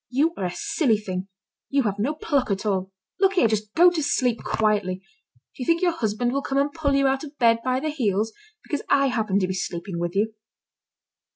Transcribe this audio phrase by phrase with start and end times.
[0.09, 1.27] You are a silly thing,
[1.69, 2.91] you have no pluck at all.
[3.19, 3.47] Look here!
[3.47, 4.95] just go to sleep quietly.
[4.95, 5.03] Do
[5.61, 8.33] you think your husband will come and pull you out of bed by the heels,
[8.63, 10.33] because I happen to be sleeping with you?"